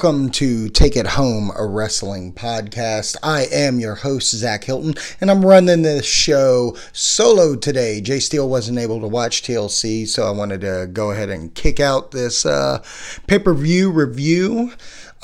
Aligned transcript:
Welcome 0.00 0.30
to 0.30 0.68
Take 0.68 0.96
It 0.96 1.08
Home, 1.08 1.50
a 1.58 1.66
wrestling 1.66 2.32
podcast. 2.32 3.16
I 3.20 3.46
am 3.50 3.80
your 3.80 3.96
host, 3.96 4.30
Zach 4.30 4.62
Hilton, 4.62 4.94
and 5.20 5.28
I'm 5.28 5.44
running 5.44 5.82
this 5.82 6.06
show 6.06 6.76
solo 6.92 7.56
today. 7.56 8.00
Jay 8.00 8.20
Steele 8.20 8.48
wasn't 8.48 8.78
able 8.78 9.00
to 9.00 9.08
watch 9.08 9.42
TLC, 9.42 10.06
so 10.06 10.24
I 10.24 10.30
wanted 10.30 10.60
to 10.60 10.88
go 10.92 11.10
ahead 11.10 11.30
and 11.30 11.52
kick 11.52 11.80
out 11.80 12.12
this 12.12 12.46
uh, 12.46 12.80
pay 13.26 13.40
per 13.40 13.52
view 13.52 13.90
review. 13.90 14.72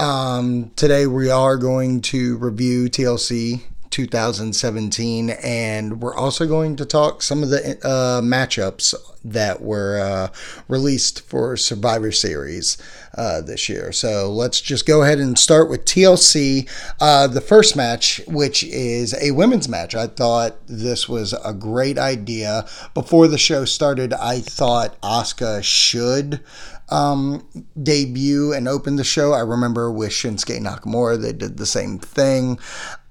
Um, 0.00 0.72
today 0.74 1.06
we 1.06 1.30
are 1.30 1.56
going 1.56 2.00
to 2.00 2.36
review 2.38 2.86
TLC 2.88 3.62
2017, 3.94 5.30
and 5.30 6.02
we're 6.02 6.16
also 6.16 6.48
going 6.48 6.74
to 6.74 6.84
talk 6.84 7.22
some 7.22 7.44
of 7.44 7.50
the 7.50 7.78
uh, 7.84 8.20
matchups 8.20 8.92
that 9.24 9.62
were 9.62 10.00
uh, 10.00 10.28
released 10.66 11.20
for 11.20 11.56
Survivor 11.56 12.10
Series 12.10 12.76
uh, 13.16 13.40
this 13.40 13.68
year. 13.68 13.92
So 13.92 14.32
let's 14.32 14.60
just 14.60 14.84
go 14.84 15.02
ahead 15.02 15.20
and 15.20 15.38
start 15.38 15.70
with 15.70 15.84
TLC. 15.84 16.68
Uh, 17.00 17.28
the 17.28 17.40
first 17.40 17.76
match, 17.76 18.20
which 18.26 18.64
is 18.64 19.14
a 19.22 19.30
women's 19.30 19.68
match. 19.68 19.94
I 19.94 20.08
thought 20.08 20.56
this 20.66 21.08
was 21.08 21.32
a 21.44 21.54
great 21.54 21.96
idea. 21.96 22.66
Before 22.94 23.28
the 23.28 23.38
show 23.38 23.64
started, 23.64 24.12
I 24.12 24.40
thought 24.40 25.00
Asuka 25.02 25.62
should 25.62 26.40
um, 26.88 27.46
debut 27.80 28.52
and 28.52 28.66
open 28.66 28.96
the 28.96 29.04
show. 29.04 29.32
I 29.32 29.40
remember 29.40 29.90
with 29.90 30.10
Shinsuke 30.10 30.58
Nakamura, 30.60 31.22
they 31.22 31.32
did 31.32 31.58
the 31.58 31.66
same 31.66 32.00
thing. 32.00 32.58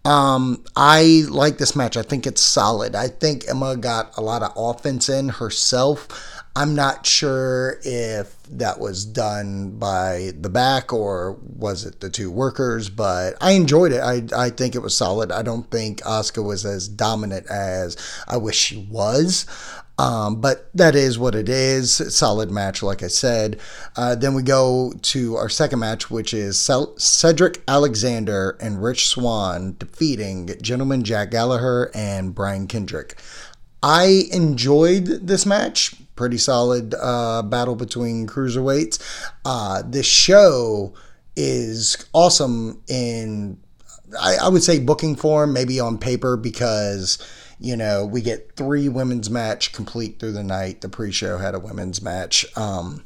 Um, 0.06 0.64
I 0.76 1.24
like 1.30 1.58
this 1.58 1.76
match. 1.76 1.96
I 1.96 2.02
think 2.02 2.28
it's 2.28 2.42
solid. 2.42 2.94
I 2.96 3.08
think 3.08 3.46
Emma 3.48 3.78
got 3.78 4.18
a 4.18 4.22
lot 4.22 4.44
of 4.44 4.52
offense 4.56 5.08
in 5.08 5.30
herself. 5.30 6.08
I'm 6.56 6.76
not 6.76 7.08
sure 7.08 7.80
if 7.84 8.38
that 8.44 8.80
was 8.80 9.06
done 9.06 9.72
by 9.72 10.34
the 10.40 10.50
back 10.50 10.94
or 10.94 11.40
was 11.42 11.84
it 11.84 12.00
the 12.00 12.12
two 12.12 12.30
workers, 12.30 12.90
but 12.90 13.36
I 13.42 13.52
enjoyed 13.54 13.92
it. 13.92 14.02
I, 14.02 14.24
I 14.36 14.50
think 14.52 14.76
it 14.76 14.84
was 14.84 14.96
solid. 14.96 15.32
I 15.32 15.42
don't 15.42 15.70
think 15.72 16.02
Asuka 16.02 16.44
was 16.44 16.64
as 16.64 16.88
dominant 16.88 17.48
as 17.50 17.98
I 18.28 18.38
wish 18.38 18.58
she 18.58 18.88
was. 18.92 19.48
Um, 20.00 20.42
but 20.42 20.70
that 20.74 20.96
is 20.96 21.20
what 21.20 21.36
it 21.36 21.48
is. 21.48 21.94
Solid 22.16 22.50
match, 22.50 22.82
like 22.82 23.04
I 23.04 23.08
said. 23.08 23.60
Uh, 23.96 24.16
then 24.16 24.34
we 24.34 24.42
go 24.42 24.92
to 25.02 25.36
our 25.36 25.50
second 25.50 25.80
match, 25.80 26.10
which 26.10 26.34
is 26.34 26.58
Cedric 26.98 27.62
Alexander 27.68 28.58
and 28.60 28.84
Rich 28.84 29.08
Swann 29.08 29.76
defeating 29.78 30.50
Gentleman 30.62 31.04
Jack 31.04 31.30
Gallagher 31.30 31.92
and 31.94 32.34
Brian 32.34 32.68
Kendrick. 32.68 33.22
I 33.84 34.24
enjoyed 34.32 35.06
this 35.06 35.46
match. 35.46 35.94
Pretty 36.16 36.38
solid 36.38 36.96
uh, 37.00 37.44
battle 37.44 37.76
between 37.76 38.28
cruiserweights. 38.28 39.00
Uh, 39.46 39.84
this 39.86 40.06
show 40.06 40.94
is 41.36 41.98
awesome 42.14 42.82
in, 42.88 43.60
I, 44.20 44.38
I 44.44 44.48
would 44.48 44.64
say, 44.64 44.80
booking 44.80 45.16
form, 45.16 45.54
maybe 45.54 45.80
on 45.80 45.98
paper, 45.98 46.38
because 46.38 47.18
you 47.64 47.78
know, 47.78 48.06
we 48.06 48.22
get 48.22 48.58
three 48.58 48.90
women's 48.90 49.30
match 49.30 49.72
complete 49.72 50.20
through 50.20 50.34
the 50.34 50.44
night. 50.44 50.82
The 50.82 50.90
pre-show 50.90 51.38
had 51.38 51.56
a 51.56 51.60
women's 51.60 52.02
match. 52.02 52.46
Um, 52.58 53.06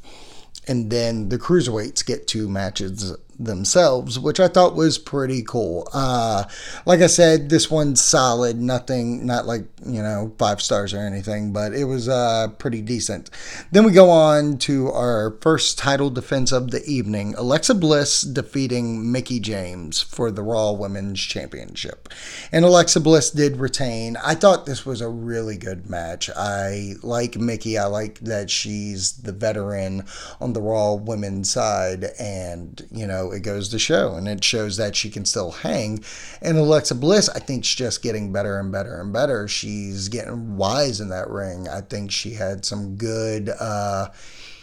and 0.66 0.90
then 0.90 1.28
the 1.28 1.38
cruiserweights 1.38 2.04
get 2.04 2.26
two 2.26 2.48
matches 2.48 3.16
themselves, 3.38 4.18
which 4.18 4.40
I 4.40 4.48
thought 4.48 4.74
was 4.74 4.98
pretty 4.98 5.42
cool. 5.42 5.88
Uh, 5.92 6.44
like 6.84 7.00
I 7.00 7.06
said, 7.06 7.48
this 7.48 7.70
one's 7.70 8.00
solid. 8.00 8.60
Nothing, 8.60 9.24
not 9.24 9.46
like 9.46 9.64
you 9.86 10.02
know 10.02 10.34
five 10.38 10.60
stars 10.60 10.92
or 10.92 10.98
anything, 10.98 11.52
but 11.52 11.72
it 11.72 11.84
was 11.84 12.08
uh, 12.08 12.48
pretty 12.58 12.82
decent. 12.82 13.30
Then 13.70 13.84
we 13.84 13.92
go 13.92 14.10
on 14.10 14.58
to 14.58 14.88
our 14.88 15.36
first 15.40 15.78
title 15.78 16.10
defense 16.10 16.52
of 16.52 16.70
the 16.70 16.84
evening: 16.84 17.34
Alexa 17.36 17.74
Bliss 17.74 18.22
defeating 18.22 19.10
Mickie 19.10 19.40
James 19.40 20.02
for 20.02 20.30
the 20.30 20.42
Raw 20.42 20.72
Women's 20.72 21.20
Championship, 21.20 22.08
and 22.50 22.64
Alexa 22.64 23.00
Bliss 23.00 23.30
did 23.30 23.58
retain. 23.58 24.16
I 24.16 24.34
thought 24.34 24.66
this 24.66 24.84
was 24.84 25.00
a 25.00 25.08
really 25.08 25.56
good 25.56 25.88
match. 25.88 26.28
I 26.36 26.94
like 27.02 27.36
Mickie, 27.36 27.78
I 27.78 27.86
like 27.86 28.18
that 28.20 28.50
she's 28.50 29.12
the 29.12 29.32
veteran 29.32 30.04
on 30.40 30.52
the 30.52 30.60
Raw 30.60 30.94
Women's 30.94 31.50
side, 31.50 32.06
and 32.18 32.84
you 32.90 33.06
know 33.06 33.27
it 33.30 33.40
goes 33.40 33.68
to 33.70 33.78
show, 33.78 34.14
and 34.14 34.28
it 34.28 34.42
shows 34.44 34.76
that 34.76 34.96
she 34.96 35.10
can 35.10 35.24
still 35.24 35.50
hang. 35.50 36.02
And 36.40 36.58
Alexa 36.58 36.94
Bliss, 36.94 37.28
I 37.28 37.38
think, 37.38 37.64
she's 37.64 37.76
just 37.76 38.02
getting 38.02 38.32
better 38.32 38.58
and 38.58 38.72
better 38.72 39.00
and 39.00 39.12
better. 39.12 39.48
She's 39.48 40.08
getting 40.08 40.56
wise 40.56 41.00
in 41.00 41.08
that 41.10 41.30
ring. 41.30 41.68
I 41.68 41.80
think 41.80 42.10
she 42.10 42.34
had 42.34 42.64
some 42.64 42.96
good 42.96 43.48
uh, 43.48 44.08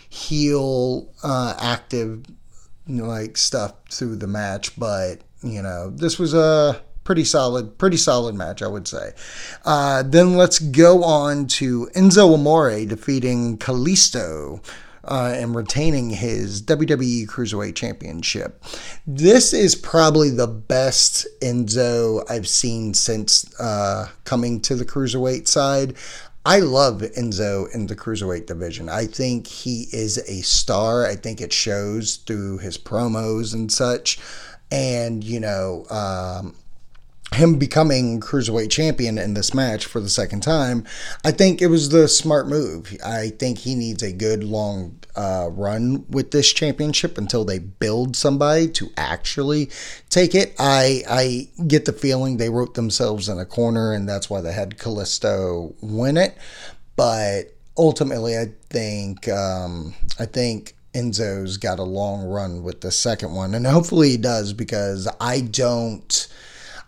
heel 0.10 1.10
uh, 1.24 1.56
active 1.60 2.26
you 2.88 2.96
know, 2.96 3.06
like 3.06 3.38
stuff 3.38 3.74
through 3.90 4.18
the 4.18 4.28
match, 4.28 4.78
but 4.78 5.22
you 5.44 5.62
know 5.62 5.90
this 5.90 6.18
was 6.20 6.34
a 6.34 6.82
pretty 7.04 7.24
solid, 7.24 7.78
pretty 7.78 7.98
solid 7.98 8.36
match, 8.36 8.62
I 8.62 8.68
would 8.68 8.88
say. 8.88 9.12
Uh, 9.64 10.04
then 10.04 10.36
let's 10.36 10.60
go 10.60 11.04
on 11.04 11.48
to 11.48 11.88
Enzo 11.96 12.34
Amore 12.34 12.86
defeating 12.86 13.58
Kalisto 13.58 14.64
uh, 15.08 15.34
and 15.36 15.56
retaining 15.56 16.10
his 16.10 16.62
WWE 16.62 17.28
Cruiserweight 17.28 17.76
Championship. 17.76 18.64
This 19.06 19.54
is 19.54 19.76
probably 19.76 20.30
the 20.30 20.48
best 20.48 21.28
Enzo 21.42 22.24
I've 22.30 22.48
seen 22.48 22.94
since 22.94 23.60
uh, 23.60 24.10
coming 24.24 24.62
to 24.62 24.76
the 24.76 24.86
Cruiserweight 24.86 25.48
side. 25.48 25.96
I 26.46 26.60
love 26.60 27.02
Enzo 27.02 27.74
in 27.74 27.88
the 27.88 27.96
cruiserweight 27.96 28.46
division. 28.46 28.88
I 28.88 29.08
think 29.08 29.48
he 29.48 29.88
is 29.92 30.20
a 30.20 30.44
star. 30.44 31.08
I 31.08 31.16
think 31.16 31.42
it 31.42 31.52
shows 31.52 32.18
through 32.18 32.60
his 32.60 32.78
promos 32.78 33.56
and 33.56 33.72
such. 33.72 34.20
And, 34.72 35.24
you 35.24 35.40
know, 35.40 35.86
um, 35.90 36.56
him 37.34 37.58
becoming 37.58 38.20
cruiserweight 38.20 38.70
champion 38.70 39.18
in 39.18 39.34
this 39.34 39.54
match 39.54 39.86
for 39.86 40.00
the 40.00 40.10
second 40.10 40.42
time, 40.42 40.86
I 41.24 41.32
think 41.32 41.62
it 41.62 41.68
was 41.68 41.90
the 41.90 42.08
smart 42.08 42.48
move. 42.48 42.96
I 43.04 43.30
think 43.30 43.58
he 43.60 43.76
needs 43.76 44.04
a 44.04 44.14
good 44.14 44.44
long 44.44 45.00
uh, 45.16 45.50
run 45.52 46.06
with 46.10 46.32
this 46.32 46.52
championship 46.52 47.18
until 47.18 47.46
they 47.46 47.60
build 47.60 48.16
somebody 48.16 48.68
to 48.70 48.90
actually 48.98 49.70
take 50.10 50.36
it. 50.36 50.54
I 50.60 51.04
I 51.10 51.64
get 51.68 51.86
the 51.86 51.94
feeling 51.94 52.38
they 52.38 52.50
wrote 52.50 52.74
themselves 52.74 53.30
in 53.30 53.40
a 53.40 53.46
corner, 53.46 53.94
and 53.94 54.08
that's 54.08 54.30
why 54.30 54.42
they 54.42 54.54
had 54.54 54.78
Kalisto 54.78 55.74
win 55.82 56.18
it. 56.18 56.38
But 56.96 57.54
ultimately, 57.78 58.38
I 58.38 58.48
think 58.70 59.28
um, 59.30 59.96
I 60.20 60.26
think 60.26 60.76
Enzo's 60.94 61.58
got 61.58 61.80
a 61.80 61.84
long 61.84 62.26
run 62.26 62.64
with 62.64 62.82
the 62.82 62.92
second 62.92 63.34
one, 63.34 63.54
and 63.54 63.66
hopefully 63.68 64.12
he 64.12 64.18
does 64.18 64.54
because 64.54 65.08
I 65.20 65.42
don't. 65.42 66.28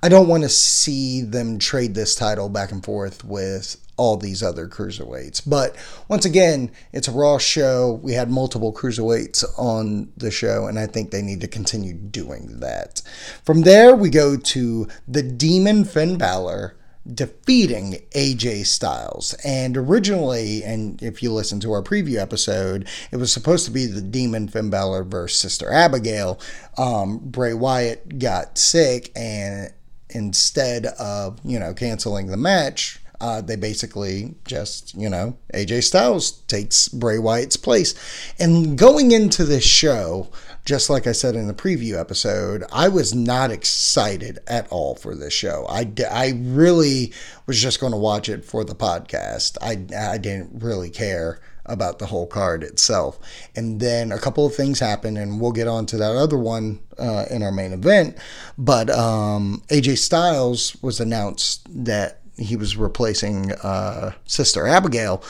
I 0.03 0.09
don't 0.09 0.28
want 0.28 0.44
to 0.44 0.50
see 0.50 1.22
them 1.22 1.58
trade 1.59 1.96
this 1.96 2.16
title 2.16 2.50
back 2.50 2.72
and 2.72 2.84
forth 2.84 3.24
with 3.24 3.78
all 3.97 4.16
these 4.16 4.44
other 4.44 4.68
cruiserweights. 4.68 5.41
But 5.47 5.75
once 6.08 6.24
again, 6.24 6.72
it's 6.94 7.08
a 7.08 7.12
Raw 7.12 7.40
show. 7.40 8.00
We 8.03 8.13
had 8.13 8.30
multiple 8.30 8.72
cruiserweights 8.72 9.44
on 9.58 10.12
the 10.16 10.30
show, 10.30 10.68
and 10.68 10.78
I 10.78 10.85
think 10.85 11.09
they 11.09 11.24
need 11.24 11.41
to 11.41 11.47
continue 11.47 11.94
doing 11.94 12.59
that. 12.59 13.02
From 13.44 13.62
there, 13.62 13.96
we 13.96 14.09
go 14.09 14.38
to 14.38 14.88
the 15.08 15.24
Demon 15.24 15.84
Finn 15.84 16.18
Balor 16.18 16.75
defeating 17.12 17.96
AJ 18.12 18.66
Styles. 18.66 19.34
And 19.46 19.78
originally, 19.78 20.64
and 20.64 21.02
if 21.02 21.24
you 21.24 21.31
listen 21.31 21.59
to 21.62 21.72
our 21.72 21.81
preview 21.81 22.18
episode, 22.18 22.88
it 23.12 23.18
was 23.18 23.31
supposed 23.31 23.66
to 23.66 23.72
be 23.72 23.85
the 23.85 24.02
Demon 24.02 24.47
Finn 24.47 24.69
Balor 24.69 25.03
versus 25.06 25.40
Sister 25.40 25.72
Abigail. 25.72 26.40
Um, 26.78 27.19
Bray 27.19 27.53
Wyatt 27.53 28.19
got 28.19 28.58
sick, 28.58 29.12
and 29.16 29.72
instead 30.09 30.85
of, 30.85 31.39
you 31.43 31.59
know, 31.59 31.73
canceling 31.73 32.27
the 32.27 32.37
match, 32.37 32.99
uh, 33.19 33.41
they 33.41 33.55
basically 33.55 34.35
just, 34.45 34.93
you 34.93 35.09
know, 35.09 35.37
AJ 35.53 35.83
Styles 35.83 36.31
takes 36.47 36.87
Bray 36.87 37.17
Wyatt's 37.17 37.57
place. 37.57 37.95
And 38.39 38.77
going 38.77 39.11
into 39.11 39.43
this 39.43 39.63
show, 39.63 40.29
just 40.67 40.90
like 40.90 41.08
I 41.08 41.14
said 41.14 41.35
in 41.35 41.47
the 41.47 41.53
preview 41.53 41.97
episode, 41.97 42.66
I 42.73 42.90
was 42.90 43.16
not 43.16 43.52
excited 43.52 44.40
at 44.47 44.67
all 44.69 44.96
for 44.96 45.16
this 45.16 45.31
show. 45.31 45.66
I, 45.69 45.90
I 46.11 46.34
really 46.35 47.14
was 47.46 47.61
just 47.61 47.79
going 47.79 47.93
to 47.93 47.97
watch 47.97 48.28
it 48.28 48.43
for 48.43 48.66
the 48.66 48.75
podcast. 48.75 49.58
I, 49.61 49.85
I 49.97 50.17
didn't 50.17 50.61
really 50.61 50.90
care 50.90 51.40
about 51.66 51.99
the 51.99 52.05
whole 52.08 52.28
card 52.28 52.64
itself. 52.64 53.17
And 53.55 53.79
then 53.79 54.11
a 54.11 54.19
couple 54.19 54.46
of 54.46 54.55
things 54.55 54.81
happened, 54.81 55.17
and 55.17 55.40
we'll 55.40 55.53
get 55.53 55.69
on 55.69 55.85
to 55.85 55.97
that 55.97 56.11
other 56.11 56.37
one 56.37 56.81
uh, 56.97 57.23
in 57.29 57.43
our 57.43 57.52
main 57.52 57.72
event. 57.72 58.17
But 58.58 58.90
um, 58.90 59.64
AJ 59.69 59.99
Styles 59.99 60.75
was 60.81 60.99
announced 60.99 61.66
that 61.85 62.19
he 62.37 62.58
was 62.58 62.75
replacing 62.75 63.53
uh, 63.64 64.11
Sister 64.25 64.67
Abigail. 64.67 65.23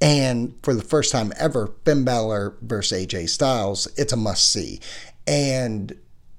And 0.00 0.54
for 0.62 0.74
the 0.74 0.82
first 0.82 1.12
time 1.12 1.32
ever, 1.38 1.74
Finn 1.84 2.04
Balor 2.04 2.56
versus 2.62 3.06
AJ 3.06 3.28
Styles, 3.28 3.86
it's 3.96 4.12
a 4.12 4.16
must 4.16 4.50
see. 4.50 4.80
And 5.26 5.94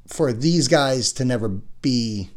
for 0.08 0.34
these 0.34 0.68
guys 0.68 1.14
to 1.14 1.26
never 1.26 1.50
be 1.82 2.30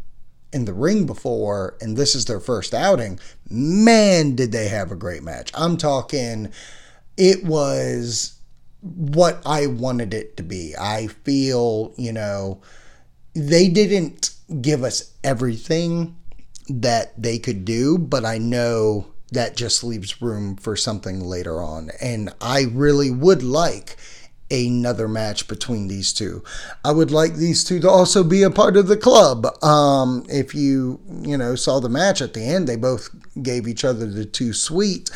in 0.53 0.67
the 0.67 0.75
ring 0.75 1.07
before, 1.07 1.77
and 1.81 1.97
this 1.97 2.15
is 2.15 2.27
their 2.27 2.41
first 2.41 2.75
outing, 2.75 3.19
man, 3.51 4.37
did 4.37 4.53
they 4.53 4.69
have 4.69 4.93
a 4.93 4.97
great 4.97 5.23
match. 5.23 5.51
I'm 5.55 5.77
talking, 5.77 6.53
it 7.17 7.45
was 7.45 8.39
what 8.81 9.43
I 9.47 9.67
wanted 9.67 10.13
it 10.13 10.37
to 10.37 10.43
be. 10.43 10.75
I 10.79 11.07
feel, 11.09 11.95
you 11.97 12.13
know, 12.13 12.61
they 13.35 13.69
didn't 13.69 14.31
give 14.61 14.85
us 14.85 15.13
everything 15.25 16.17
that 16.69 17.21
they 17.21 17.39
could 17.39 17.65
do, 17.65 17.99
but 17.99 18.25
I 18.25 18.39
know 18.39 19.07
that 19.33 19.57
just 19.57 19.83
leaves 19.83 20.23
room 20.23 20.57
for 20.57 20.77
something 20.77 21.21
later 21.21 21.63
on. 21.63 21.91
And 22.01 22.33
I 22.41 22.67
really 22.71 23.11
would 23.11 23.43
like 23.43 23.97
another 24.51 25.09
match 25.09 25.49
between 25.49 25.89
these 25.89 26.13
two. 26.13 26.45
I 26.85 26.93
would 26.93 27.11
like 27.11 27.35
these 27.35 27.65
two 27.65 27.81
to 27.81 27.89
also 27.91 28.23
be 28.23 28.43
a 28.43 28.51
part 28.51 28.77
of 28.77 28.87
the 28.87 28.97
club. 28.97 29.47
Um, 29.65 30.25
if 30.29 30.55
you, 30.55 31.01
you 31.23 31.37
know, 31.37 31.55
saw 31.55 31.81
the 31.81 31.89
match 31.89 32.21
at 32.21 32.35
the 32.35 32.43
end, 32.43 32.69
they 32.69 32.77
both 32.77 33.09
gave 33.43 33.67
each 33.67 33.85
other 33.85 34.07
the 34.07 34.25
two 34.25 34.53
sweet 34.53 35.11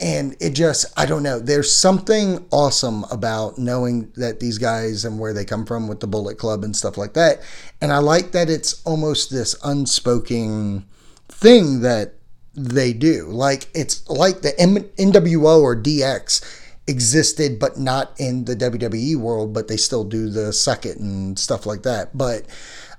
and 0.00 0.36
it 0.40 0.50
just 0.50 0.86
i 0.96 1.04
don't 1.04 1.22
know 1.22 1.38
there's 1.38 1.74
something 1.74 2.46
awesome 2.50 3.04
about 3.10 3.58
knowing 3.58 4.10
that 4.16 4.40
these 4.40 4.58
guys 4.58 5.04
and 5.04 5.18
where 5.18 5.32
they 5.32 5.44
come 5.44 5.66
from 5.66 5.88
with 5.88 6.00
the 6.00 6.06
bullet 6.06 6.38
club 6.38 6.62
and 6.62 6.76
stuff 6.76 6.96
like 6.96 7.14
that 7.14 7.40
and 7.80 7.92
i 7.92 7.98
like 7.98 8.32
that 8.32 8.48
it's 8.48 8.80
almost 8.84 9.30
this 9.30 9.56
unspoken 9.64 10.86
thing 11.28 11.80
that 11.80 12.14
they 12.58 12.92
do. 12.92 13.26
Like 13.26 13.68
it's 13.74 14.08
like 14.08 14.42
the 14.42 14.52
nwo 14.58 15.60
or 15.62 15.76
dx 15.76 16.64
existed 16.86 17.58
but 17.58 17.78
not 17.78 18.18
in 18.18 18.46
the 18.46 18.56
wwe 18.56 19.14
world 19.16 19.52
but 19.52 19.68
they 19.68 19.76
still 19.76 20.04
do 20.04 20.30
the 20.30 20.52
suck 20.52 20.86
it 20.86 20.98
and 20.98 21.38
stuff 21.38 21.66
like 21.66 21.82
that. 21.82 22.16
But 22.16 22.44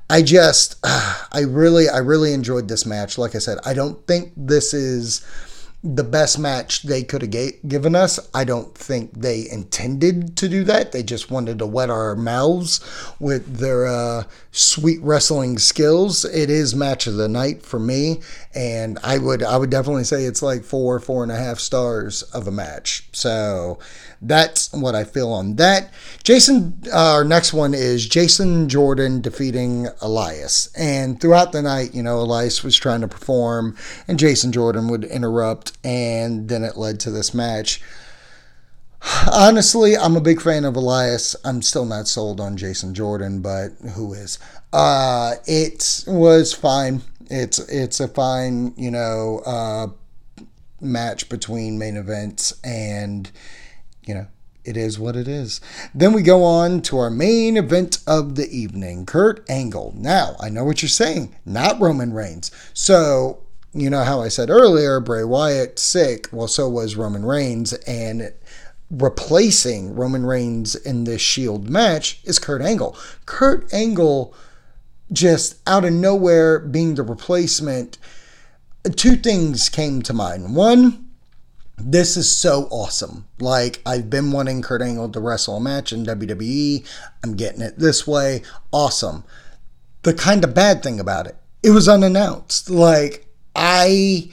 i 0.10 0.22
just 0.22 0.78
i 0.84 1.42
really 1.48 1.90
i 1.90 1.98
really 1.98 2.34
enjoyed 2.34 2.68
this 2.68 2.86
match. 2.86 3.18
Like 3.18 3.36
i 3.36 3.40
said 3.40 3.58
i 3.66 3.74
don't 3.74 4.06
think 4.08 4.32
this 4.36 4.74
is 4.74 5.26
the 5.82 6.04
best 6.04 6.38
match 6.38 6.84
they 6.84 7.04
could 7.04 7.22
have 7.22 7.68
given 7.68 7.96
us. 7.96 8.20
I 8.34 8.44
don't 8.44 8.76
think 8.78 9.14
they 9.14 9.50
intended 9.50 10.36
to 10.38 10.50
do 10.50 10.66
that. 10.66 10.92
They 10.92 11.04
just 11.04 11.32
wanted 11.32 11.60
to 11.60 11.66
wet 11.66 11.90
our 11.90 12.16
mouths 12.16 12.82
with 13.20 13.58
their 13.58 13.88
uh, 13.88 14.24
sweet 14.52 15.00
wrestling 15.02 15.58
skills. 15.58 16.26
It 16.26 16.50
is 16.50 16.76
match 16.76 17.08
of 17.08 17.16
the 17.16 17.30
night 17.30 17.64
for 17.64 17.80
me, 17.80 18.22
and 18.54 19.00
I 19.04 19.20
would 19.20 19.42
I 19.42 19.56
would 19.58 19.70
definitely 19.70 20.04
say 20.04 20.26
it's 20.26 20.42
like 20.42 20.64
four 20.64 21.00
four 21.00 21.24
and 21.24 21.32
a 21.32 21.38
half 21.38 21.60
stars 21.60 22.24
of 22.24 22.48
a 22.48 22.52
match. 22.52 23.08
So 23.14 23.80
that's 24.22 24.72
what 24.74 24.96
I 24.96 25.04
feel 25.04 25.32
on 25.32 25.56
that. 25.56 25.92
Jason, 26.24 26.82
uh, 26.94 27.14
our 27.14 27.24
next 27.24 27.54
one 27.54 27.74
is 27.74 28.08
Jason 28.08 28.68
Jordan 28.68 29.22
defeating 29.22 29.88
Elias. 30.02 30.70
And 30.78 31.20
throughout 31.20 31.52
the 31.52 31.62
night, 31.62 31.94
you 31.94 32.04
know, 32.04 32.20
Elias 32.20 32.64
was 32.64 32.76
trying 32.76 33.02
to 33.02 33.08
perform, 33.08 33.78
and 34.08 34.20
Jason 34.20 34.52
Jordan 34.52 34.88
would 34.90 35.06
interrupt, 35.06 35.78
and 35.84 36.50
then 36.50 36.64
it 36.64 36.78
led 36.78 37.00
to 37.02 37.12
this 37.12 37.34
match. 37.34 37.82
Honestly, 39.32 39.96
I'm 39.96 40.18
a 40.18 40.22
big 40.22 40.42
fan 40.42 40.66
of 40.66 40.76
Elias. 40.76 41.36
I'm 41.46 41.62
still 41.62 41.86
not 41.86 42.08
sold 42.08 42.42
on 42.42 42.58
Jason 42.58 42.94
Jordan, 42.94 43.42
but 43.42 43.70
who 43.96 44.14
is? 44.14 44.40
Uh, 44.74 45.36
it 45.48 46.04
was 46.06 46.52
fine. 46.54 47.02
It's 47.30 47.60
it's 47.60 48.00
a 48.00 48.08
fine, 48.10 48.74
you 48.76 48.92
know, 48.92 49.42
uh, 49.46 49.88
match 50.82 51.30
between 51.30 51.80
main 51.80 51.96
events 51.96 52.54
and 52.64 53.32
you 54.06 54.14
know, 54.14 54.28
it 54.64 54.78
is 54.78 55.00
what 55.00 55.16
it 55.16 55.28
is. 55.28 55.62
Then 55.96 56.14
we 56.14 56.22
go 56.22 56.44
on 56.44 56.82
to 56.84 56.98
our 56.98 57.10
main 57.10 57.58
event 57.58 58.00
of 58.06 58.36
the 58.36 58.50
evening 58.50 59.06
Kurt 59.06 59.50
Angle. 59.50 59.94
Now, 59.98 60.36
I 60.40 60.50
know 60.50 60.64
what 60.64 60.82
you're 60.82 60.90
saying, 60.90 61.36
not 61.46 61.80
Roman 61.80 62.14
Reigns. 62.14 62.52
So, 62.74 63.44
you 63.74 63.90
know 63.90 64.04
how 64.04 64.22
I 64.22 64.28
said 64.28 64.50
earlier, 64.50 65.00
Bray 65.00 65.24
Wyatt 65.24 65.80
sick. 65.80 66.28
Well, 66.32 66.48
so 66.48 66.68
was 66.68 66.96
Roman 66.96 67.24
Reigns. 67.24 67.74
And 67.74 68.34
replacing 68.92 69.96
Roman 69.96 70.26
Reigns 70.26 70.76
in 70.76 71.04
this 71.04 71.22
Shield 71.22 71.70
match 71.70 72.20
is 72.24 72.40
Kurt 72.40 72.62
Angle. 72.62 72.98
Kurt 73.26 73.72
Angle, 73.74 74.34
just 75.12 75.58
out 75.68 75.86
of 75.86 75.94
nowhere, 75.94 76.60
being 76.60 76.96
the 76.96 77.04
replacement. 77.04 77.98
Two 78.96 79.16
things 79.16 79.70
came 79.70 80.02
to 80.02 80.14
mind. 80.14 80.56
One, 80.56 81.09
this 81.80 82.18
is 82.18 82.32
so 82.32 82.68
awesome. 82.72 83.26
Like, 83.40 83.82
I've 83.86 84.10
been 84.10 84.32
wanting 84.32 84.62
Kurt 84.62 84.82
Angle 84.82 85.10
to 85.10 85.20
wrestle 85.20 85.58
a 85.58 85.62
match 85.62 85.94
in 85.94 86.06
WWE. 86.06 86.86
I'm 87.24 87.36
getting 87.36 87.62
it 87.62 87.80
this 87.80 88.06
way. 88.06 88.42
Awesome. 88.72 89.24
The 90.04 90.14
kind 90.14 90.44
of 90.44 90.54
bad 90.54 90.84
thing 90.84 91.00
about 91.00 91.28
it, 91.28 91.38
it 91.64 91.72
was 91.72 91.88
unannounced. 91.90 92.70
Like, 92.70 93.28
I 93.56 94.30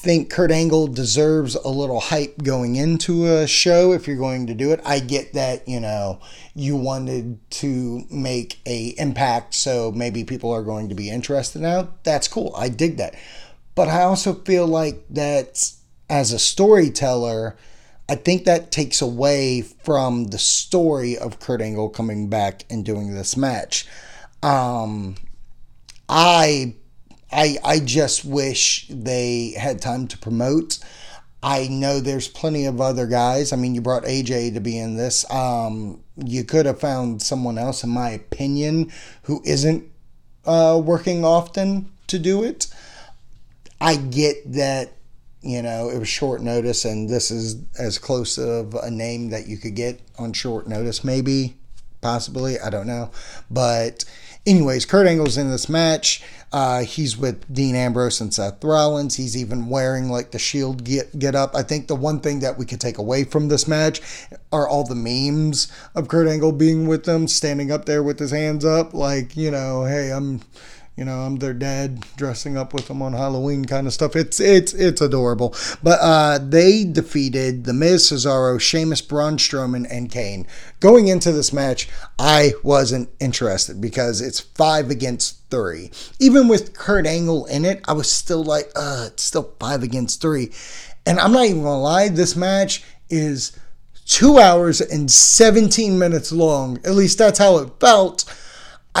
think 0.00 0.30
Kurt 0.30 0.50
Angle 0.50 0.86
deserves 0.86 1.56
a 1.56 1.68
little 1.68 2.00
hype 2.00 2.42
going 2.42 2.76
into 2.76 3.26
a 3.26 3.46
show 3.46 3.92
if 3.92 4.06
you're 4.06 4.16
going 4.16 4.46
to 4.46 4.54
do 4.54 4.72
it. 4.72 4.80
I 4.84 4.98
get 4.98 5.34
that, 5.34 5.68
you 5.68 5.78
know, 5.78 6.20
you 6.54 6.74
wanted 6.74 7.38
to 7.50 8.04
make 8.10 8.60
a 8.66 8.94
impact 8.96 9.54
so 9.54 9.92
maybe 9.92 10.24
people 10.24 10.52
are 10.52 10.62
going 10.62 10.88
to 10.88 10.94
be 10.94 11.10
interested 11.10 11.60
now. 11.60 11.88
That's 12.02 12.28
cool. 12.28 12.54
I 12.56 12.70
dig 12.70 12.96
that. 12.96 13.14
But 13.74 13.88
I 13.88 14.02
also 14.02 14.34
feel 14.34 14.66
like 14.66 15.04
that's 15.10 15.79
as 16.10 16.32
a 16.32 16.38
storyteller, 16.38 17.56
I 18.08 18.16
think 18.16 18.44
that 18.44 18.72
takes 18.72 19.00
away 19.00 19.62
from 19.62 20.26
the 20.26 20.38
story 20.38 21.16
of 21.16 21.38
Kurt 21.38 21.62
Angle 21.62 21.90
coming 21.90 22.28
back 22.28 22.64
and 22.68 22.84
doing 22.84 23.14
this 23.14 23.36
match. 23.36 23.86
Um, 24.42 25.14
I, 26.08 26.74
I, 27.30 27.58
I 27.64 27.78
just 27.78 28.24
wish 28.24 28.88
they 28.90 29.54
had 29.56 29.80
time 29.80 30.08
to 30.08 30.18
promote. 30.18 30.80
I 31.42 31.68
know 31.68 32.00
there's 32.00 32.26
plenty 32.26 32.66
of 32.66 32.80
other 32.80 33.06
guys. 33.06 33.52
I 33.52 33.56
mean, 33.56 33.76
you 33.76 33.80
brought 33.80 34.02
AJ 34.02 34.54
to 34.54 34.60
be 34.60 34.76
in 34.76 34.96
this. 34.96 35.30
Um, 35.30 36.02
you 36.16 36.42
could 36.42 36.66
have 36.66 36.80
found 36.80 37.22
someone 37.22 37.56
else, 37.56 37.84
in 37.84 37.90
my 37.90 38.10
opinion, 38.10 38.92
who 39.22 39.40
isn't 39.44 39.88
uh, 40.44 40.82
working 40.84 41.24
often 41.24 41.92
to 42.08 42.18
do 42.18 42.42
it. 42.42 42.66
I 43.80 43.94
get 43.96 44.52
that 44.52 44.92
you 45.42 45.62
know, 45.62 45.88
it 45.88 45.98
was 45.98 46.08
short 46.08 46.42
notice, 46.42 46.84
and 46.84 47.08
this 47.08 47.30
is 47.30 47.56
as 47.78 47.98
close 47.98 48.38
of 48.38 48.74
a 48.74 48.90
name 48.90 49.30
that 49.30 49.48
you 49.48 49.56
could 49.56 49.74
get 49.74 50.00
on 50.18 50.32
short 50.32 50.66
notice, 50.66 51.02
maybe, 51.02 51.56
possibly. 52.02 52.58
I 52.58 52.68
don't 52.68 52.86
know. 52.86 53.10
But, 53.50 54.04
anyways, 54.46 54.84
Kurt 54.84 55.06
Angle's 55.06 55.38
in 55.38 55.50
this 55.50 55.68
match. 55.68 56.22
Uh, 56.52 56.82
he's 56.82 57.16
with 57.16 57.52
Dean 57.52 57.74
Ambrose 57.76 58.20
and 58.20 58.34
Seth 58.34 58.62
Rollins. 58.62 59.16
He's 59.16 59.36
even 59.36 59.68
wearing 59.68 60.10
like 60.10 60.32
the 60.32 60.38
Shield 60.38 60.82
get 60.84 61.16
get 61.18 61.36
up. 61.36 61.54
I 61.54 61.62
think 61.62 61.86
the 61.86 61.94
one 61.94 62.20
thing 62.20 62.40
that 62.40 62.58
we 62.58 62.66
could 62.66 62.80
take 62.80 62.98
away 62.98 63.22
from 63.22 63.48
this 63.48 63.68
match 63.68 64.26
are 64.52 64.68
all 64.68 64.82
the 64.82 64.96
memes 64.96 65.72
of 65.94 66.08
Kurt 66.08 66.26
Angle 66.26 66.52
being 66.52 66.88
with 66.88 67.04
them, 67.04 67.28
standing 67.28 67.70
up 67.70 67.84
there 67.84 68.02
with 68.02 68.18
his 68.18 68.32
hands 68.32 68.64
up, 68.64 68.92
like 68.92 69.36
you 69.36 69.50
know, 69.50 69.84
hey, 69.84 70.10
I'm 70.10 70.40
you 71.00 71.06
know, 71.06 71.20
I'm 71.20 71.36
their 71.36 71.54
dad 71.54 72.04
dressing 72.18 72.58
up 72.58 72.74
with 72.74 72.88
them 72.88 73.00
on 73.00 73.14
Halloween 73.14 73.64
kind 73.64 73.86
of 73.86 73.94
stuff. 73.94 74.14
It's 74.14 74.38
it's 74.38 74.74
it's 74.74 75.00
adorable. 75.00 75.54
But 75.82 75.98
uh, 76.02 76.38
they 76.38 76.84
defeated 76.84 77.64
the 77.64 77.72
Miz, 77.72 78.10
Cesaro, 78.10 78.60
Sheamus, 78.60 79.00
Braun 79.00 79.38
Strowman, 79.38 79.86
and 79.90 80.12
Kane. 80.12 80.46
Going 80.78 81.08
into 81.08 81.32
this 81.32 81.54
match, 81.54 81.88
I 82.18 82.52
wasn't 82.62 83.08
interested 83.18 83.80
because 83.80 84.20
it's 84.20 84.40
five 84.40 84.90
against 84.90 85.40
three. 85.50 85.90
Even 86.18 86.48
with 86.48 86.74
Kurt 86.74 87.06
Angle 87.06 87.46
in 87.46 87.64
it, 87.64 87.82
I 87.88 87.94
was 87.94 88.12
still 88.12 88.44
like, 88.44 88.70
uh, 88.76 89.04
it's 89.06 89.22
still 89.22 89.54
five 89.58 89.82
against 89.82 90.20
three. 90.20 90.52
And 91.06 91.18
I'm 91.18 91.32
not 91.32 91.46
even 91.46 91.62
gonna 91.62 91.80
lie, 91.80 92.08
this 92.08 92.36
match 92.36 92.84
is 93.08 93.58
two 94.04 94.38
hours 94.38 94.82
and 94.82 95.10
17 95.10 95.98
minutes 95.98 96.30
long. 96.30 96.76
At 96.84 96.92
least 96.92 97.16
that's 97.16 97.38
how 97.38 97.56
it 97.56 97.70
felt. 97.80 98.26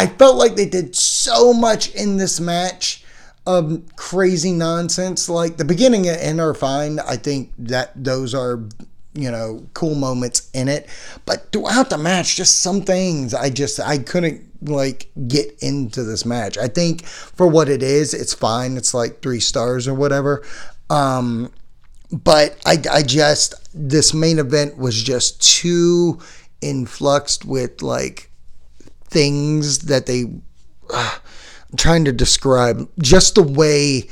I 0.00 0.06
felt 0.06 0.36
like 0.36 0.56
they 0.56 0.64
did 0.64 0.96
so 0.96 1.52
much 1.52 1.94
in 1.94 2.16
this 2.16 2.40
match 2.40 3.04
of 3.46 3.82
crazy 3.96 4.50
nonsense. 4.50 5.28
Like 5.28 5.58
the 5.58 5.64
beginning 5.66 6.08
and 6.08 6.16
end 6.18 6.40
are 6.40 6.54
fine. 6.54 6.98
I 7.00 7.16
think 7.16 7.52
that 7.58 7.92
those 8.02 8.34
are 8.34 8.62
you 9.12 9.30
know 9.30 9.66
cool 9.74 9.96
moments 9.96 10.48
in 10.54 10.68
it 10.68 10.88
but 11.26 11.50
throughout 11.50 11.90
the 11.90 11.98
match 11.98 12.36
just 12.36 12.60
some 12.60 12.80
things 12.80 13.34
i 13.34 13.50
just 13.50 13.80
i 13.80 13.98
couldn't 13.98 14.40
like 14.62 15.10
get 15.26 15.52
into 15.60 16.04
this 16.04 16.24
match 16.24 16.56
i 16.56 16.68
think 16.68 17.04
for 17.04 17.48
what 17.48 17.68
it 17.68 17.82
is 17.82 18.14
it's 18.14 18.32
fine 18.32 18.76
it's 18.76 18.94
like 18.94 19.20
three 19.20 19.40
stars 19.40 19.88
or 19.88 19.94
whatever 19.94 20.44
um 20.90 21.50
but 22.12 22.56
i 22.66 22.80
i 22.92 23.02
just 23.02 23.56
this 23.74 24.14
main 24.14 24.38
event 24.38 24.78
was 24.78 25.02
just 25.02 25.42
too 25.42 26.16
influxed 26.60 27.44
with 27.44 27.82
like 27.82 28.29
things 29.10 29.80
that 29.80 30.06
they. 30.06 30.24
Uh, 30.92 31.18
I'm 31.70 31.76
trying 31.76 32.04
to 32.06 32.12
describe 32.12 32.88
just 33.00 33.36
the 33.36 33.42
way 33.42 34.08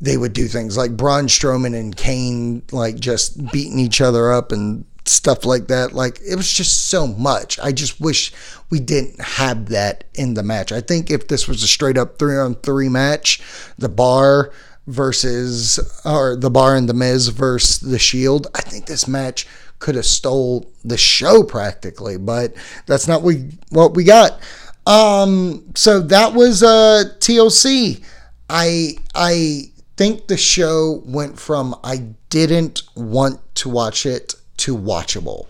they 0.00 0.16
would 0.16 0.34
do 0.34 0.46
things, 0.48 0.76
like 0.76 0.96
Braun 0.96 1.26
Strowman 1.26 1.78
and 1.78 1.96
Kane, 1.96 2.62
like 2.72 2.96
just 2.96 3.50
beating 3.52 3.78
each 3.78 4.00
other 4.00 4.32
up 4.32 4.52
and 4.52 4.84
stuff 5.06 5.44
like 5.44 5.68
that. 5.68 5.92
Like 5.92 6.20
it 6.26 6.36
was 6.36 6.52
just 6.52 6.86
so 6.86 7.06
much. 7.06 7.58
I 7.58 7.72
just 7.72 8.00
wish 8.00 8.32
we 8.70 8.80
didn't 8.80 9.20
have 9.20 9.66
that 9.66 10.04
in 10.14 10.34
the 10.34 10.42
match. 10.42 10.72
I 10.72 10.80
think 10.80 11.10
if 11.10 11.28
this 11.28 11.48
was 11.48 11.62
a 11.62 11.68
straight 11.68 11.98
up 11.98 12.18
three 12.18 12.36
on 12.36 12.54
three 12.56 12.88
match, 12.88 13.40
the 13.78 13.88
bar 13.88 14.52
versus 14.86 15.78
or 16.04 16.36
the 16.36 16.50
bar 16.50 16.76
and 16.76 16.88
the 16.88 16.94
Miz 16.94 17.28
versus 17.28 17.78
the 17.80 17.98
Shield, 17.98 18.46
I 18.54 18.60
think 18.60 18.86
this 18.86 19.08
match 19.08 19.46
could 19.78 19.94
have 19.94 20.06
stole 20.06 20.70
the 20.84 20.96
show 20.96 21.42
practically, 21.42 22.16
but 22.16 22.54
that's 22.86 23.08
not 23.08 23.22
we 23.22 23.50
what 23.70 23.94
we 23.94 24.04
got. 24.04 24.40
Um, 24.86 25.64
so 25.74 26.00
that 26.00 26.34
was 26.34 26.62
uh, 26.62 27.04
TLC. 27.18 28.04
I 28.50 28.96
I 29.14 29.70
think 29.96 30.26
the 30.26 30.36
show 30.36 31.02
went 31.04 31.38
from 31.38 31.74
I 31.84 32.08
didn't 32.28 32.82
want 32.94 33.40
to 33.56 33.68
watch 33.68 34.06
it 34.06 34.34
to 34.58 34.76
watchable. 34.76 35.46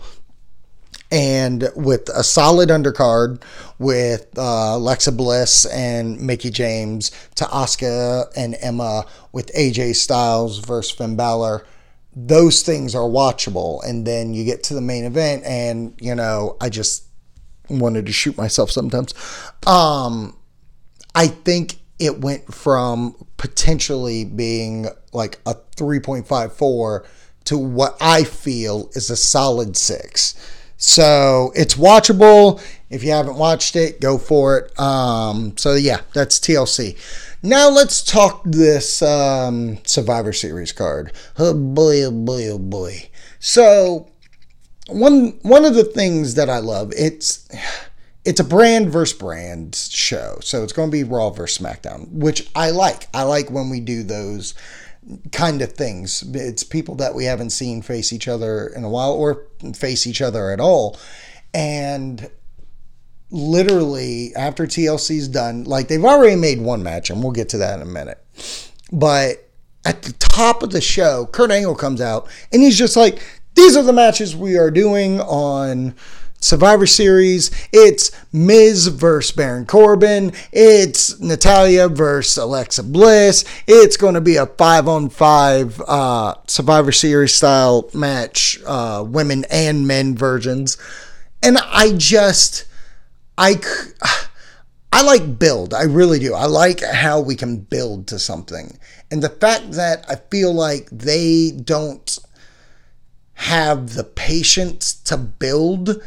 And 1.11 1.69
with 1.75 2.09
a 2.09 2.23
solid 2.23 2.69
undercard 2.69 3.41
with 3.77 4.27
uh, 4.37 4.71
Alexa 4.75 5.11
Bliss 5.11 5.65
and 5.65 6.19
Mickie 6.19 6.49
James 6.49 7.11
to 7.35 7.45
Asuka 7.45 8.25
and 8.35 8.55
Emma 8.59 9.05
with 9.31 9.53
AJ 9.53 9.95
Styles 9.95 10.59
versus 10.59 10.91
Finn 10.91 11.15
Balor, 11.15 11.65
those 12.15 12.61
things 12.63 12.95
are 12.95 13.07
watchable. 13.07 13.83
And 13.83 14.05
then 14.05 14.33
you 14.33 14.45
get 14.45 14.63
to 14.63 14.73
the 14.73 14.81
main 14.81 15.05
event, 15.05 15.43
and 15.45 15.93
you 15.99 16.15
know, 16.15 16.57
I 16.61 16.69
just 16.69 17.05
wanted 17.69 18.05
to 18.05 18.11
shoot 18.11 18.37
myself 18.37 18.71
sometimes. 18.71 19.13
Um, 19.65 20.37
I 21.13 21.27
think 21.27 21.77
it 21.99 22.19
went 22.21 22.53
from 22.53 23.15
potentially 23.37 24.25
being 24.25 24.87
like 25.13 25.39
a 25.45 25.55
3.54 25.77 27.05
to 27.45 27.57
what 27.57 27.95
I 28.01 28.23
feel 28.23 28.89
is 28.93 29.09
a 29.09 29.15
solid 29.15 29.77
six. 29.77 30.35
So 30.77 31.51
it's 31.55 31.75
watchable. 31.75 32.61
If 32.89 33.03
you 33.03 33.11
haven't 33.11 33.37
watched 33.37 33.75
it, 33.75 34.01
go 34.01 34.17
for 34.17 34.57
it. 34.57 34.79
Um, 34.79 35.55
so 35.57 35.73
yeah, 35.73 36.01
that's 36.13 36.39
TLC. 36.39 36.97
Now 37.45 37.69
let's 37.69 38.01
talk 38.01 38.41
this 38.43 39.03
um, 39.03 39.77
Survivor 39.85 40.33
Series 40.33 40.71
card. 40.71 41.13
Oh 41.37 41.53
boy, 41.53 42.01
oh 42.01 42.11
boy, 42.11 42.47
oh 42.47 42.57
boy. 42.57 43.09
So 43.39 44.09
one 44.87 45.37
one 45.43 45.63
of 45.63 45.75
the 45.75 45.83
things 45.83 46.33
that 46.33 46.49
I 46.49 46.57
love 46.57 46.91
it's 46.97 47.47
it's 48.25 48.39
a 48.39 48.43
brand 48.43 48.89
versus 48.89 49.15
brand 49.15 49.75
show, 49.75 50.39
so 50.41 50.63
it's 50.63 50.73
going 50.73 50.89
to 50.89 50.91
be 50.91 51.03
Raw 51.03 51.29
versus 51.29 51.63
SmackDown, 51.63 52.09
which 52.11 52.49
I 52.55 52.71
like. 52.71 53.07
I 53.13 53.21
like 53.21 53.51
when 53.51 53.69
we 53.69 53.79
do 53.79 54.01
those 54.01 54.55
kind 55.31 55.61
of 55.61 55.73
things. 55.73 56.23
It's 56.33 56.63
people 56.63 56.95
that 56.95 57.13
we 57.13 57.25
haven't 57.25 57.51
seen 57.51 57.83
face 57.83 58.11
each 58.11 58.27
other 58.27 58.65
in 58.65 58.83
a 58.83 58.89
while 58.89 59.13
or 59.13 59.45
face 59.75 60.07
each 60.07 60.19
other 60.19 60.49
at 60.49 60.59
all, 60.59 60.97
and 61.53 62.27
literally 63.31 64.33
after 64.35 64.65
TLC's 64.65 65.27
done, 65.27 65.63
like 65.63 65.87
they've 65.87 66.03
already 66.03 66.35
made 66.35 66.61
one 66.61 66.83
match, 66.83 67.09
and 67.09 67.21
we'll 67.21 67.31
get 67.31 67.49
to 67.49 67.57
that 67.59 67.75
in 67.75 67.81
a 67.81 67.91
minute, 67.91 68.23
but. 68.91 69.41
At 69.87 70.01
the 70.01 70.13
top 70.13 70.63
of 70.63 70.71
the 70.71 70.81
show, 70.81 71.27
Kurt 71.27 71.51
Angle 71.51 71.75
comes 71.75 72.01
out 72.01 72.27
and 72.51 72.59
he's 72.59 72.75
just 72.75 72.97
like, 72.97 73.21
these 73.53 73.77
are 73.77 73.83
the 73.83 73.93
matches 73.93 74.35
we 74.35 74.57
are 74.57 74.71
doing 74.71 75.21
on 75.21 75.93
Survivor 76.45 76.85
Series. 76.85 77.49
It's 77.73 78.11
Miz 78.31 78.87
versus 78.87 79.35
Baron 79.35 79.65
Corbin. 79.65 80.31
It's 80.51 81.19
Natalya 81.19 81.89
versus 81.89 82.37
Alexa 82.37 82.83
Bliss. 82.83 83.45
It's 83.65 83.97
going 83.97 84.13
to 84.13 84.21
be 84.21 84.35
a 84.35 84.45
five 84.45 84.87
on 84.87 85.09
five 85.09 85.81
uh, 85.87 86.35
Survivor 86.45 86.91
Series 86.91 87.33
style 87.33 87.89
match, 87.93 88.59
uh, 88.65 89.03
women 89.07 89.45
and 89.49 89.87
men 89.87 90.15
versions. 90.15 90.77
And 91.41 91.57
I 91.57 91.93
just, 91.93 92.65
I, 93.37 93.59
I 94.91 95.03
like 95.03 95.37
build. 95.39 95.73
I 95.73 95.83
really 95.83 96.19
do. 96.19 96.33
I 96.33 96.45
like 96.45 96.81
how 96.81 97.19
we 97.19 97.35
can 97.35 97.57
build 97.57 98.07
to 98.07 98.19
something. 98.19 98.77
And 99.11 99.21
the 99.21 99.29
fact 99.29 99.71
that 99.71 100.05
I 100.09 100.15
feel 100.15 100.53
like 100.53 100.89
they 100.89 101.51
don't 101.51 102.17
have 103.35 103.93
the 103.93 104.03
patience 104.03 104.93
to 104.93 105.17
build 105.17 106.01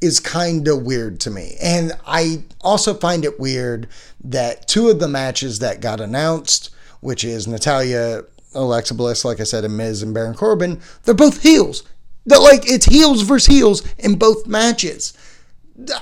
is 0.00 0.20
kind 0.20 0.68
of 0.68 0.82
weird 0.82 1.18
to 1.20 1.30
me. 1.30 1.56
And 1.60 1.92
I 2.06 2.44
also 2.60 2.94
find 2.94 3.24
it 3.24 3.40
weird 3.40 3.88
that 4.22 4.68
two 4.68 4.88
of 4.88 5.00
the 5.00 5.08
matches 5.08 5.58
that 5.58 5.80
got 5.80 6.00
announced, 6.00 6.70
which 7.00 7.24
is 7.24 7.48
Natalya, 7.48 8.22
Alexa 8.54 8.94
Bliss, 8.94 9.24
like 9.24 9.40
I 9.40 9.44
said, 9.44 9.64
and 9.64 9.76
Miz 9.76 10.02
and 10.02 10.14
Baron 10.14 10.34
Corbin, 10.34 10.80
they're 11.02 11.14
both 11.14 11.42
heels. 11.42 11.82
They're 12.26 12.38
like 12.38 12.70
it's 12.70 12.86
heels 12.86 13.22
versus 13.22 13.52
heels 13.52 13.94
in 13.98 14.16
both 14.16 14.46
matches. 14.46 15.14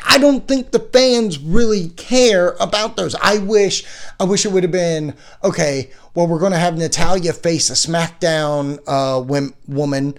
I 0.06 0.18
don't 0.18 0.48
think 0.48 0.70
the 0.70 0.78
fans 0.78 1.38
really 1.38 1.90
care 1.90 2.56
about 2.60 2.96
those. 2.96 3.14
I 3.16 3.38
wish 3.38 3.84
I 4.18 4.24
wish 4.24 4.46
it 4.46 4.52
would 4.52 4.62
have 4.62 4.72
been 4.72 5.14
okay, 5.44 5.90
well 6.14 6.26
we're 6.26 6.38
going 6.38 6.52
to 6.52 6.58
have 6.58 6.78
Natalya 6.78 7.32
face 7.32 7.68
a 7.70 7.74
SmackDown 7.74 8.78
uh, 8.86 9.20
woman 9.66 10.14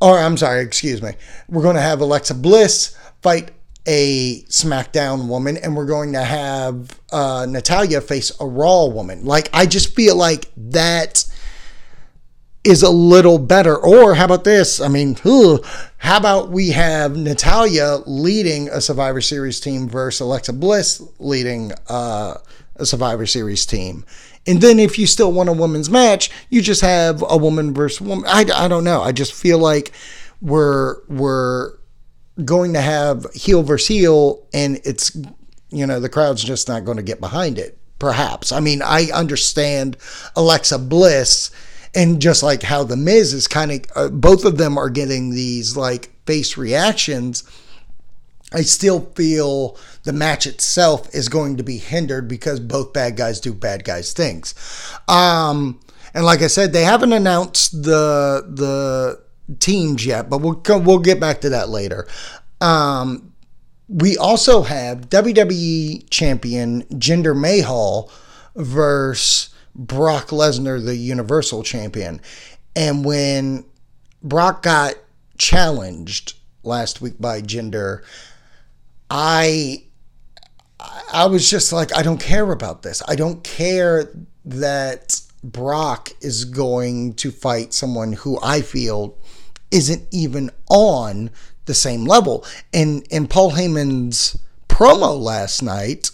or 0.00 0.18
I'm 0.18 0.36
sorry, 0.36 0.62
excuse 0.62 1.02
me. 1.02 1.12
We're 1.48 1.62
going 1.62 1.76
to 1.76 1.82
have 1.82 2.00
Alexa 2.00 2.34
Bliss 2.34 2.96
fight 3.22 3.50
a 3.86 4.42
SmackDown 4.42 5.28
woman, 5.28 5.56
and 5.56 5.74
we're 5.74 5.86
going 5.86 6.12
to 6.12 6.22
have 6.22 7.00
uh, 7.10 7.46
Natalya 7.48 8.02
face 8.02 8.30
a 8.38 8.46
Raw 8.46 8.86
woman. 8.86 9.24
Like, 9.24 9.48
I 9.54 9.64
just 9.64 9.94
feel 9.94 10.14
like 10.14 10.50
that 10.56 11.24
is 12.64 12.82
a 12.82 12.90
little 12.90 13.38
better. 13.38 13.74
Or 13.74 14.14
how 14.14 14.26
about 14.26 14.44
this? 14.44 14.78
I 14.78 14.88
mean, 14.88 15.16
ugh, 15.24 15.64
how 15.98 16.16
about 16.16 16.50
we 16.50 16.70
have 16.70 17.16
Natalya 17.16 17.98
leading 18.06 18.68
a 18.68 18.80
Survivor 18.80 19.20
Series 19.20 19.60
team 19.60 19.88
versus 19.88 20.20
Alexa 20.20 20.52
Bliss 20.52 21.02
leading 21.18 21.72
uh, 21.88 22.34
a 22.76 22.86
Survivor 22.86 23.26
Series 23.26 23.66
team? 23.66 24.04
And 24.46 24.60
then 24.60 24.78
if 24.78 24.98
you 24.98 25.06
still 25.06 25.32
want 25.32 25.48
a 25.48 25.52
women's 25.52 25.90
match, 25.90 26.30
you 26.48 26.62
just 26.62 26.80
have 26.80 27.22
a 27.28 27.36
woman 27.36 27.74
versus 27.74 28.00
woman. 28.00 28.24
I, 28.26 28.46
I 28.54 28.68
don't 28.68 28.84
know. 28.84 29.02
I 29.02 29.12
just 29.12 29.34
feel 29.34 29.58
like 29.58 29.92
we're 30.40 31.04
we're 31.08 31.74
going 32.44 32.72
to 32.72 32.80
have 32.80 33.26
heel 33.34 33.62
versus 33.62 33.88
heel, 33.88 34.46
and 34.54 34.80
it's 34.84 35.14
you 35.70 35.86
know 35.86 36.00
the 36.00 36.08
crowd's 36.08 36.42
just 36.42 36.68
not 36.68 36.84
going 36.84 36.96
to 36.96 37.02
get 37.02 37.20
behind 37.20 37.58
it. 37.58 37.78
Perhaps. 37.98 38.52
I 38.52 38.60
mean, 38.60 38.80
I 38.80 39.10
understand 39.12 39.96
Alexa 40.36 40.78
Bliss, 40.78 41.50
and 41.98 42.22
just 42.22 42.42
like 42.42 42.62
how 42.62 42.84
the 42.84 42.96
Miz 42.96 43.34
is 43.34 43.48
kind 43.48 43.72
of 43.72 43.80
uh, 43.94 44.08
both 44.08 44.44
of 44.44 44.56
them 44.56 44.78
are 44.78 44.88
getting 44.88 45.30
these 45.30 45.76
like 45.76 46.10
face 46.24 46.56
reactions 46.56 47.44
I 48.52 48.62
still 48.62 49.00
feel 49.14 49.76
the 50.04 50.12
match 50.12 50.46
itself 50.46 51.14
is 51.14 51.28
going 51.28 51.58
to 51.58 51.62
be 51.62 51.76
hindered 51.76 52.28
because 52.28 52.60
both 52.60 52.92
bad 52.92 53.16
guys 53.16 53.40
do 53.40 53.52
bad 53.52 53.84
guys 53.84 54.12
things. 54.12 54.54
Um, 55.06 55.80
and 56.14 56.24
like 56.24 56.40
I 56.40 56.46
said, 56.46 56.72
they 56.72 56.84
haven't 56.84 57.12
announced 57.12 57.82
the 57.82 58.46
the 58.48 59.22
teams 59.58 60.06
yet, 60.06 60.30
but 60.30 60.38
we'll 60.38 60.62
we'll 60.80 60.98
get 60.98 61.20
back 61.20 61.42
to 61.42 61.50
that 61.50 61.68
later. 61.68 62.08
Um, 62.60 63.34
we 63.88 64.16
also 64.16 64.62
have 64.62 65.10
WWE 65.10 66.08
champion 66.10 66.82
Jinder 66.84 67.38
Mahal 67.38 68.10
versus 68.56 69.54
Brock 69.78 70.28
Lesnar, 70.28 70.84
the 70.84 70.96
Universal 70.96 71.62
champion. 71.62 72.20
And 72.74 73.04
when 73.04 73.64
Brock 74.22 74.62
got 74.62 74.96
challenged 75.38 76.34
last 76.64 77.00
week 77.00 77.14
by 77.18 77.40
Jinder, 77.40 78.02
I 79.08 79.84
I 81.12 81.26
was 81.26 81.48
just 81.48 81.72
like, 81.72 81.96
I 81.96 82.02
don't 82.02 82.20
care 82.20 82.50
about 82.52 82.82
this. 82.82 83.02
I 83.08 83.16
don't 83.16 83.42
care 83.42 84.10
that 84.44 85.20
Brock 85.42 86.10
is 86.20 86.44
going 86.44 87.14
to 87.14 87.30
fight 87.30 87.72
someone 87.72 88.12
who 88.12 88.38
I 88.42 88.60
feel 88.60 89.16
isn't 89.70 90.02
even 90.10 90.50
on 90.68 91.30
the 91.64 91.74
same 91.74 92.04
level. 92.04 92.44
And 92.72 93.06
in 93.10 93.26
Paul 93.26 93.52
Heyman's 93.52 94.38
promo 94.68 95.18
last 95.18 95.62
night 95.62 96.10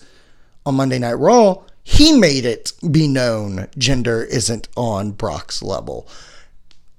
on 0.65 0.77
Monday 0.77 0.99
Night 0.99 1.15
Raw, 1.15 1.63
he 1.85 2.19
made 2.19 2.47
it 2.47 2.73
be 2.91 3.07
known 3.07 3.69
Jinder 3.79 4.27
isn't 4.27 4.69
on 4.75 5.13
Brock's 5.13 5.63
level. 5.63 6.09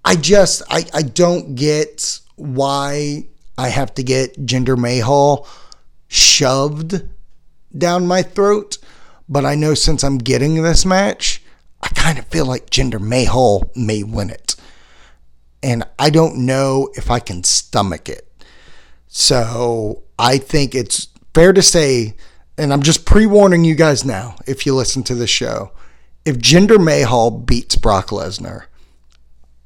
I 0.06 0.16
just 0.16 0.62
I, 0.70 0.86
I 0.94 1.02
don't 1.02 1.56
get 1.56 2.20
why 2.36 3.26
I 3.58 3.70
have 3.70 3.94
to 3.96 4.04
get 4.04 4.46
Jinder 4.46 4.78
Mahal 4.78 5.48
shoved 6.08 7.02
down 7.76 8.08
my 8.08 8.22
throat. 8.22 8.78
But 9.28 9.44
I 9.44 9.56
know 9.56 9.74
since 9.74 10.04
I'm 10.04 10.20
getting 10.20 10.62
this 10.62 10.86
match, 10.86 11.42
I 11.82 11.88
kind 11.90 12.20
of 12.20 12.28
feel 12.28 12.46
like 12.46 12.70
Jinder 12.70 13.02
Mahal 13.02 13.72
may 13.76 14.04
win 14.04 14.30
it. 14.30 14.56
And 15.64 15.84
I 15.98 16.12
don't 16.12 16.46
know 16.46 16.92
if 16.94 17.10
I 17.10 17.20
can 17.20 17.44
stomach 17.44 18.08
it. 18.08 18.32
So 19.08 20.04
I 20.20 20.38
think 20.38 20.76
it's 20.76 21.08
fair 21.34 21.54
to 21.54 21.64
say, 21.64 22.16
and 22.58 22.72
I'm 22.72 22.82
just 22.82 23.06
pre 23.06 23.26
warning 23.26 23.64
you 23.64 23.76
guys 23.76 24.06
now 24.06 24.36
if 24.48 24.66
you 24.66 24.76
listen 24.76 25.04
to 25.04 25.16
the 25.16 25.28
show, 25.28 25.72
if 26.26 26.38
Jinder 26.38 26.84
Mahal 26.84 27.32
beats 27.32 27.76
Brock 27.76 28.08
Lesnar, 28.08 28.66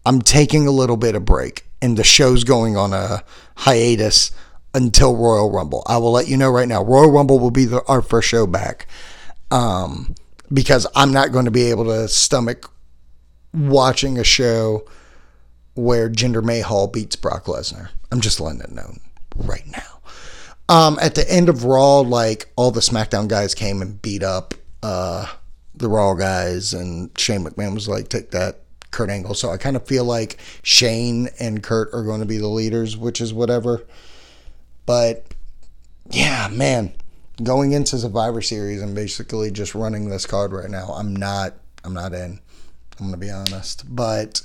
I'm 0.06 0.22
taking 0.22 0.68
a 0.68 0.72
little 0.72 0.98
bit 0.98 1.16
of 1.16 1.26
break 1.26 1.66
and 1.82 1.98
the 1.98 2.04
show's 2.04 2.44
going 2.44 2.76
on 2.76 2.94
a 2.94 3.24
hiatus 3.58 4.32
until 4.74 5.16
Royal 5.16 5.52
Rumble. 5.52 5.84
I 5.88 5.98
will 5.98 6.12
let 6.12 6.28
you 6.28 6.38
know 6.38 6.50
right 6.50 6.68
now. 6.68 6.84
Royal 6.84 7.12
Rumble 7.12 7.40
will 7.40 7.52
be 7.52 7.66
the, 7.66 7.84
our 7.88 8.02
first 8.02 8.28
show 8.28 8.46
back 8.46 8.88
um, 9.52 10.16
because 10.52 10.86
I'm 10.96 11.12
not 11.12 11.32
going 11.32 11.46
to 11.46 11.52
be 11.52 11.70
able 11.70 11.86
to 11.86 12.08
stomach 12.08 12.70
watching 13.54 14.18
a 14.18 14.24
show 14.24 14.88
where 15.76 16.10
Jinder 16.10 16.44
Mahal 16.44 16.88
beats 16.88 17.16
Brock 17.16 17.46
Lesnar. 17.46 17.90
I'm 18.12 18.22
just 18.22 18.40
letting 18.40 18.62
it 18.62 18.72
known 18.72 19.00
right 19.36 19.66
now. 19.68 19.99
Um, 20.70 21.00
at 21.02 21.16
the 21.16 21.30
end 21.30 21.50
of 21.50 21.66
Raw, 21.66 22.00
like 22.02 22.48
all 22.56 22.70
the 22.70 22.80
SmackDown 22.80 23.28
guys 23.28 23.56
came 23.56 23.82
and 23.82 24.00
beat 24.02 24.22
up 24.22 24.54
uh, 24.84 25.26
the 25.74 25.90
Raw 25.90 26.14
guys, 26.14 26.74
and 26.74 27.10
Shane 27.18 27.44
McMahon 27.44 27.74
was 27.74 27.90
like, 27.90 28.08
"Take 28.08 28.32
that, 28.32 28.60
Kurt 28.92 29.10
Angle." 29.10 29.34
So 29.34 29.50
I 29.50 29.58
kind 29.58 29.76
of 29.76 29.88
feel 29.88 30.06
like 30.06 30.38
Shane 30.62 31.30
and 31.40 31.64
Kurt 31.64 31.90
are 31.92 32.04
going 32.04 32.20
to 32.20 32.26
be 32.28 32.38
the 32.38 32.48
leaders, 32.48 32.96
which 32.96 33.20
is 33.20 33.34
whatever. 33.34 33.84
But 34.86 35.26
yeah, 36.12 36.48
man, 36.52 36.94
going 37.42 37.72
into 37.72 37.98
Survivor 37.98 38.42
Series 38.42 38.82
and 38.82 38.94
basically 38.94 39.50
just 39.50 39.74
running 39.74 40.10
this 40.10 40.28
card 40.28 40.52
right 40.52 40.70
now, 40.70 40.94
I'm 40.96 41.16
not, 41.16 41.56
I'm 41.84 41.94
not 41.94 42.14
in. 42.14 42.40
I'm 43.00 43.06
gonna 43.08 43.18
be 43.18 43.32
honest, 43.32 43.84
but 43.88 44.42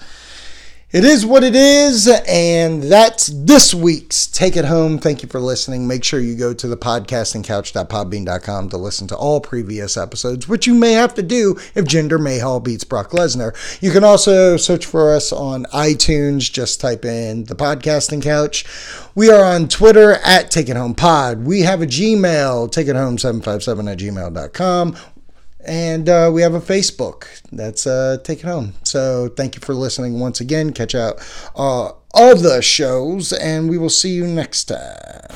it 0.94 1.04
is 1.04 1.26
what 1.26 1.42
it 1.42 1.56
is, 1.56 2.06
and 2.28 2.80
that's 2.84 3.26
this 3.26 3.74
week's 3.74 4.28
Take 4.28 4.56
It 4.56 4.64
Home. 4.64 4.96
Thank 4.96 5.24
you 5.24 5.28
for 5.28 5.40
listening. 5.40 5.88
Make 5.88 6.04
sure 6.04 6.20
you 6.20 6.36
go 6.36 6.54
to 6.54 6.68
the 6.68 6.76
podcastingcouch.podbean.com 6.76 8.68
to 8.68 8.76
listen 8.76 9.08
to 9.08 9.16
all 9.16 9.40
previous 9.40 9.96
episodes, 9.96 10.48
which 10.48 10.68
you 10.68 10.74
may 10.74 10.92
have 10.92 11.12
to 11.14 11.22
do 11.22 11.56
if 11.74 11.84
Jinder 11.84 12.22
Mahal 12.22 12.60
beats 12.60 12.84
Brock 12.84 13.10
Lesnar. 13.10 13.56
You 13.82 13.90
can 13.90 14.04
also 14.04 14.56
search 14.56 14.86
for 14.86 15.12
us 15.12 15.32
on 15.32 15.64
iTunes. 15.74 16.52
Just 16.52 16.80
type 16.80 17.04
in 17.04 17.42
the 17.46 17.56
podcasting 17.56 18.22
couch. 18.22 18.64
We 19.16 19.30
are 19.30 19.42
on 19.42 19.66
Twitter 19.66 20.12
at 20.24 20.52
Take 20.52 20.68
It 20.68 20.76
Home 20.76 20.94
Pod. 20.94 21.44
We 21.44 21.62
have 21.62 21.82
a 21.82 21.86
Gmail, 21.86 22.70
takeithome757 22.72 23.90
at 23.90 23.98
gmail.com. 23.98 24.96
And 25.66 26.08
uh, 26.08 26.30
we 26.32 26.42
have 26.42 26.54
a 26.54 26.60
Facebook 26.60 27.26
that's 27.50 27.86
uh, 27.86 28.18
Take 28.22 28.40
It 28.40 28.44
Home. 28.44 28.74
So 28.82 29.28
thank 29.28 29.54
you 29.54 29.60
for 29.60 29.74
listening 29.74 30.20
once 30.20 30.40
again. 30.40 30.72
Catch 30.72 30.94
out 30.94 31.20
uh, 31.56 31.92
all 32.12 32.36
the 32.36 32.60
shows, 32.62 33.32
and 33.32 33.68
we 33.68 33.78
will 33.78 33.90
see 33.90 34.10
you 34.10 34.26
next 34.26 34.64
time. 34.64 35.30